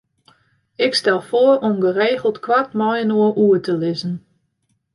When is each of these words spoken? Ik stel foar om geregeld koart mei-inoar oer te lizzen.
Ik 0.75 0.93
stel 0.95 1.21
foar 1.29 1.57
om 1.67 1.75
geregeld 1.85 2.37
koart 2.45 2.71
mei-inoar 2.79 3.33
oer 3.43 3.59
te 3.65 3.73
lizzen. 3.83 4.15